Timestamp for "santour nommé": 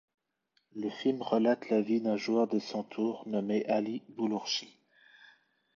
2.57-3.67